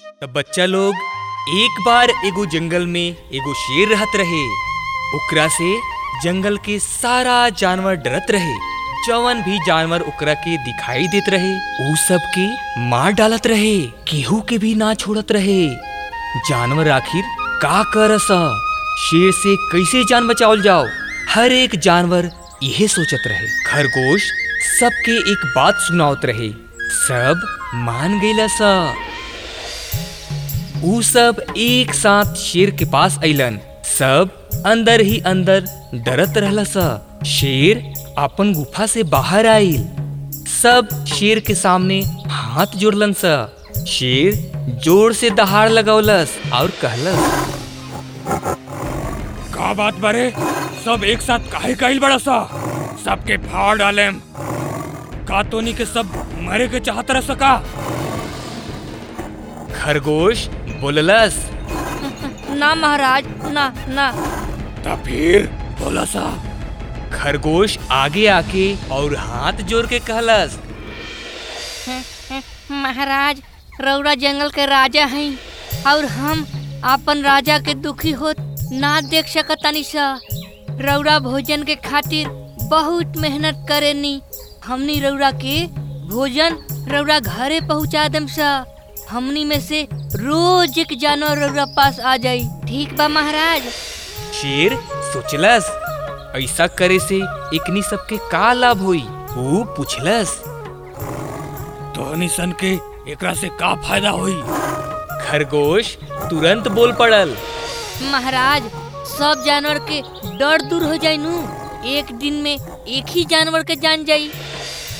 त 0.00 0.28
बच्चा 0.34 0.64
लोग 0.66 0.94
एक 1.54 1.80
बार 1.86 2.10
एगो 2.26 2.44
जंगल 2.46 2.86
में 2.86 3.06
एगो 3.08 3.54
शेर 3.54 3.88
रहत 3.88 4.16
रहे। 4.16 4.42
ओकरा 5.16 5.46
से 5.48 5.70
जंगल 6.22 6.56
के 6.58 6.78
सारा 6.78 7.48
जानवर 7.58 7.94
डरत 7.96 8.26
रहे। 8.30 8.54
जवन 9.06 9.42
भी 9.42 9.58
जानवर 9.66 10.00
ओकरा 10.02 10.34
के 10.36 10.56
दिखाई 10.64 11.06
देत 11.06 11.28
रहे 11.28 11.52
ऊ 11.82 11.94
सब 11.98 12.30
के 12.36 12.46
मार 12.88 13.12
डालत 13.12 13.46
रहे, 13.46 13.76
केहू 14.08 14.40
के 14.40 14.58
भी 14.58 14.74
ना 14.74 14.92
छोड़त 14.94 15.32
रहे। 15.32 15.68
जानवर 16.48 16.88
आखिर 16.90 17.24
का 17.62 17.82
करस? 17.94 18.28
शेर 19.00 19.32
से 19.32 19.56
कैसे 19.72 20.04
जान 20.04 20.28
बचावल 20.28 20.62
जाओ? 20.62 20.84
हर 21.30 21.52
एक 21.52 21.78
जानवर 21.78 22.30
यही 22.62 22.88
सोचत 22.88 23.22
रहे। 23.26 23.46
खरगोश 23.66 24.30
सबके 24.70 25.16
एक 25.32 25.46
बात 25.56 25.74
सुनावत 25.80 26.24
रहे, 26.24 26.50
सब 26.98 27.46
मान 27.76 28.18
गईला 28.20 28.46
सा 28.48 28.72
ऊ 30.84 31.00
सब 31.02 31.40
एक 31.56 31.94
साथ 31.94 32.34
शेर 32.34 32.70
के 32.70 32.84
पास 32.84 33.18
अइलन। 33.22 33.58
सब 33.84 34.62
अंदर 34.66 35.00
ही 35.00 35.18
अंदर 35.26 35.64
डरत 36.06 36.38
रहला 36.38 36.64
सा। 36.64 36.84
शेर 37.26 37.82
अपन 38.18 38.52
गुफा 38.54 38.86
से 38.86 39.02
बाहर 39.06 39.46
आइल। 39.46 39.82
सब 40.52 41.04
शेर 41.08 41.40
के 41.40 41.54
सामने 41.54 42.00
हाथ 42.28 42.76
जोड़लन 42.76 43.12
सा। 43.12 43.34
शेर 43.88 44.34
ज़ोर 44.84 45.12
से 45.12 45.30
दहाड़ 45.30 45.68
लगौलस 45.70 46.36
और 46.52 46.70
कहलस, 46.82 47.20
का 49.54 49.72
बात 49.74 49.98
बारे? 49.98 50.30
सब 50.84 51.04
एक 51.04 51.22
साथ 51.22 51.52
काहे 51.52 51.74
काइल 51.74 51.98
बड़ा 52.00 52.18
सा? 52.18 52.42
सबके 53.04 53.36
फाड़ 53.38 53.76
डालेम। 53.78 54.20
का 55.28 55.42
तोनी 55.42 55.72
के 55.72 55.84
सब 55.86 56.12
मरे 56.42 56.68
के 56.68 56.80
चाहत 56.80 57.10
रह 57.10 57.20
सका? 57.22 57.56
खरगोश 59.74 60.46
बोललस। 60.80 61.34
ना 62.50 62.74
महाराज 62.74 63.24
ना 63.52 63.66
ना। 63.88 64.10
ता 64.84 64.94
फिर 65.04 65.46
बोला 65.80 66.04
सा। 66.04 66.24
खरगोश 67.12 67.78
आगे 67.92 68.26
आके 68.28 68.66
और 68.92 69.14
हाथ 69.16 69.62
जोड़ 69.64 69.86
के 69.86 69.98
कहलस। 70.00 70.58
महाराज 72.72 73.42
रौरा 73.80 74.14
जंगल 74.14 74.50
के 74.50 74.66
राजा 74.66 75.04
हैं 75.06 75.30
और 75.86 76.04
हम 76.06 76.46
अपन 76.84 77.22
राजा 77.22 77.58
के 77.58 77.74
दुखी 77.76 78.10
होत 78.12 78.36
ना 78.72 79.00
देख 79.00 79.28
सकतानी 79.28 79.82
सा। 79.84 80.12
रौरा 80.80 81.18
भोजन 81.18 81.62
के 81.62 81.74
खातिर 81.84 82.28
बहुत 82.70 83.16
मेहनत 83.16 83.66
करेनी। 83.68 84.20
हमनी 84.66 85.00
रौरा 85.00 85.30
के 85.44 85.56
भोजन 86.08 86.56
रौरा 86.88 87.18
घरे 87.18 87.60
पहुँचा 87.60 88.06
दम 88.08 88.26
सा। 88.28 88.50
हमनी 89.10 89.44
में 89.44 89.60
से 89.60 89.82
रोज 89.92 90.78
एक 90.78 90.98
जानवर 91.00 91.38
रौरा 91.38 91.64
पास 91.76 91.98
आ 92.00 92.16
जाई। 92.16 92.44
ठीक 92.68 92.96
बा 92.96 93.06
महाराज? 93.08 93.62
शेर 94.40 94.76
सोचलस? 95.12 95.70
ऐसा 96.36 96.66
करे 96.78 96.98
से 96.98 97.16
एकनी 97.56 97.82
सबके 97.82 98.16
का 98.32 98.52
लाभ 98.52 98.82
होई? 98.82 99.02
वो 99.30 99.64
पूछलस। 99.76 100.36
तोहनी 101.96 102.28
सन 102.28 102.52
के 102.64 102.72
एकरा 103.12 103.34
से 103.34 103.48
का 103.60 103.74
फ़ायदा 103.82 104.10
होई? 104.10 104.40
खरगोश 105.22 105.96
तुरंत 106.30 106.68
बोल 106.68 106.92
पड़ल। 106.92 107.36
महाराज 108.12 108.70
सब 109.08 109.42
जानवर 109.46 109.78
के 109.90 110.00
डर 110.38 110.62
दूर 110.62 110.84
हो 110.84 110.96
जाई 110.96 111.16
नू। 111.16 111.36
एक 111.88 112.12
दिन 112.12 112.34
में 112.42 112.54
एक 112.54 113.04
ही 113.08 113.24
जानवर 113.24 113.62
के 113.62 113.76
जान 113.76 114.04
जाई। 114.04 114.30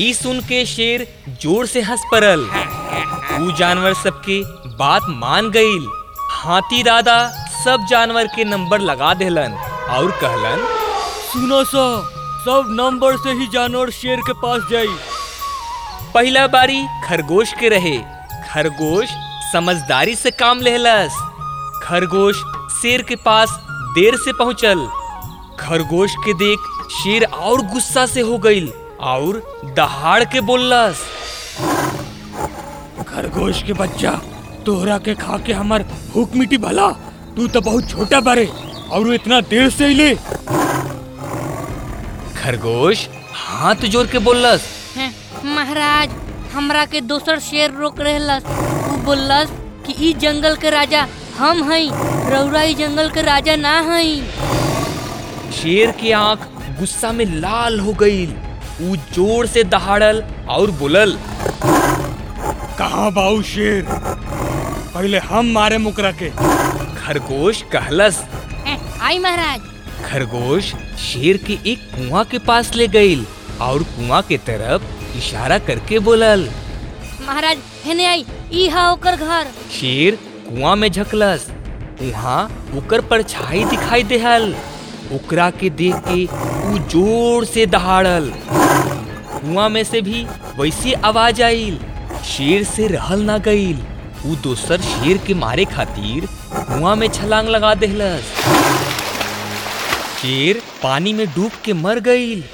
ई 0.00 0.12
सुन 0.14 0.40
के 0.40 0.64
शेर 0.66 1.06
ज़ोर 1.42 1.66
से 1.66 1.80
हंस 1.80 2.02
पड़ल। 2.12 2.48
ऊ 3.36 3.50
जानवर 3.52 3.94
सबके 3.94 4.42
बात 4.76 5.02
मान 5.10 5.50
गईल। 5.50 5.86
हाथी 6.32 6.82
दादा 6.82 7.16
सब 7.64 7.86
जानवर 7.90 8.26
के 8.26 8.44
नंबर 8.44 8.80
लगा 8.80 9.12
देलन 9.14 9.54
और 9.90 10.10
कहलन, 10.20 10.64
सुनो 11.24 11.62
सो, 11.64 11.84
सब 12.44 12.66
नंबर 12.70 13.16
से 13.16 13.32
ही 13.32 13.46
जानवर 13.46 13.90
शेर 13.90 14.20
के 14.20 14.32
पास 14.32 14.62
जाई। 14.70 14.96
पहला 16.14 16.46
बारी 16.46 16.84
खरगोश 17.04 17.52
के 17.52 17.68
रहे। 17.68 17.96
खरगोश 18.50 19.08
समझदारी 19.52 20.14
से 20.14 20.30
काम 20.30 20.60
लेहलस। 20.60 21.16
खरगोश 21.82 22.42
शेर 22.72 23.02
के 23.02 23.16
पास 23.16 23.58
देर 23.94 24.16
से 24.16 24.32
पहुंचल। 24.32 24.86
खरगोश 25.60 26.14
के 26.24 26.34
देख 26.34 26.58
शेर 26.92 27.24
और 27.24 27.62
गुस्सा 27.66 28.06
से 28.06 28.20
हो 28.20 28.38
गई 28.38 28.66
और 29.06 29.42
दहाड़ 29.76 30.24
के 30.24 30.40
बोललस 30.42 31.04
खरगोश 33.08 33.62
के 33.62 33.72
बच्चा 33.72 34.10
तोहरा 34.66 34.98
के 34.98 35.14
खा 35.14 35.38
के 35.46 35.52
हमर 35.52 35.82
भूख 36.12 36.34
मिटी 36.36 36.58
भला। 36.58 36.88
तू 37.36 37.46
तो 37.54 37.60
बहुत 37.60 37.88
छोटा 37.90 38.20
बारे 38.28 38.46
और 38.92 39.12
इतना 39.14 39.40
देर 39.50 39.68
से 39.70 39.88
ले 39.88 40.14
खरगोश 42.36 43.08
हाथ 43.34 43.84
जोड़ 43.92 44.06
के 44.06 44.18
बोललस। 44.28 44.66
हैं, 44.96 45.12
महाराज 45.54 46.10
हमरा 46.52 46.84
के 46.92 47.00
दोसर 47.12 47.38
शेर 47.40 47.70
रोक 47.80 48.00
रहलस। 48.00 48.44
ऊ 48.92 48.96
बोललस 49.04 49.50
कि 49.86 49.94
ई 50.08 50.12
जंगल 50.20 50.56
के 50.62 50.70
राजा 50.70 51.06
हम 51.38 51.62
हई 51.70 51.90
रौरा 52.30 52.62
ई 52.62 52.74
जंगल 52.74 53.10
के 53.10 53.22
राजा 53.22 53.56
ना 53.56 53.78
हई। 53.90 54.20
शेर 55.60 55.90
की 56.00 56.10
आँख 56.12 56.48
गुस्सा 56.78 57.12
में 57.12 57.24
लाल 57.40 57.78
हो 57.80 57.92
गईल 58.00 58.34
ऊ 58.82 58.96
ज़ोर 59.14 59.46
से 59.46 59.64
दहाड़ल 59.64 60.22
और 60.56 60.70
बोलल 60.80 61.16
कहाँ 62.96 63.10
बाऊ 63.12 63.40
शेर 63.44 63.86
पहले 63.92 65.18
हम 65.20 65.46
मारे 65.52 65.78
मुकरा 65.78 66.10
के 66.20 66.28
खरगोश 66.96 67.60
कहलस। 67.72 68.20
आई 69.00 69.18
महाराज। 69.18 69.60
खरगोश 70.04 70.72
शेर 71.00 71.36
के 71.46 71.58
एक 71.72 71.78
कुआँ 71.94 72.24
के 72.30 72.38
पास 72.46 72.74
ले 72.74 72.86
गईल 72.94 73.24
और 73.62 73.82
कुआँ 73.90 74.20
के 74.28 74.36
तरफ़ 74.46 75.16
इशारा 75.18 75.58
करके 75.66 75.98
बोलल 76.06 76.48
महाराज 77.26 77.58
हेने 77.84 78.06
आई 78.06 78.24
ई 78.52 78.66
हा 78.68 78.90
ओकर 78.92 79.16
घर। 79.16 79.50
शेर 79.72 80.16
कुआँ 80.48 80.74
में 80.76 80.90
झकलस। 80.90 81.46
वहाँ 82.00 82.44
ओकर 82.78 83.00
परछाई 83.10 83.64
दिखाई 83.64 84.02
देहल। 84.14 84.54
ओकरा 85.16 85.50
के 85.60 85.70
देख 85.82 85.96
के 86.08 86.24
ऊ 86.70 86.78
ज़ोर 86.88 87.44
से 87.44 87.66
दहाड़ल। 87.76 88.32
कुआँ 88.46 89.68
में 89.68 89.82
से 89.84 90.00
भी 90.08 90.24
वैसी 90.58 90.92
आवाज़ 91.10 91.42
आईल 91.42 91.78
शेर 92.26 92.62
से 92.64 92.86
रहल 92.88 93.20
ना 93.22 93.36
गईल 93.46 93.82
ऊ 94.26 94.34
दोसर 94.44 94.80
शेर 94.82 95.18
के 95.26 95.34
मारे 95.34 95.64
खातिर 95.64 96.26
कुआँ 96.54 96.94
में 96.96 97.08
छलांग 97.08 97.48
लगा 97.48 97.74
देहलस। 97.74 98.32
शेर 100.20 100.60
पानी 100.82 101.12
में 101.12 101.26
डूब 101.34 101.52
के 101.64 101.72
मर 101.72 102.00
गईल 102.00 102.44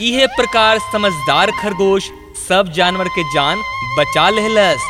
इहे 0.00 0.26
प्रकार 0.36 0.78
समझदार 0.92 1.50
खरगोश 1.60 2.10
सब 2.48 2.72
जानवर 2.76 3.08
के 3.08 3.22
जान 3.34 3.62
बचा 3.98 4.28
लेहलस। 4.30 4.80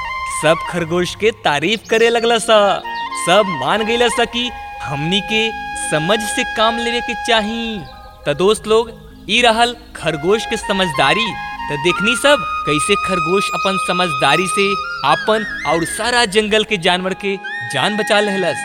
सब 0.43 0.59
खरगोश 0.71 1.15
के 1.21 1.31
तारीफ़ 1.44 1.88
करे 1.91 2.09
लगलस। 2.09 2.47
सब 3.27 3.44
मान 3.62 3.84
गईलस 3.87 4.17
कि 4.32 4.50
हमनी 4.82 5.21
के 5.32 5.49
समझ 5.91 6.19
से 6.21 6.44
काम 6.56 6.78
लेवे 6.78 7.00
के 7.00 7.15
चाही। 7.27 7.78
त 8.27 8.37
दोस्त 8.38 8.67
लोग, 8.67 8.91
ई 9.31 9.41
रहल 9.43 9.77
खरगोश 9.97 10.47
के 10.47 10.56
समझदारी 10.56 11.27
त 11.70 11.76
देखनी 11.84 12.14
सब, 12.16 12.38
कैसे 12.66 12.94
खरगोश 13.06 13.50
अपन 13.54 13.76
समझदारी 13.86 14.47
से 14.47 14.66
अपन 15.10 15.44
और 15.66 15.84
सारा 15.84 16.25
जंगल 16.25 16.64
के 16.64 16.76
जानवर 16.76 17.14
के 17.14 17.36
जान 17.75 17.97
बचा 17.97 18.20
लेहलस। 18.20 18.56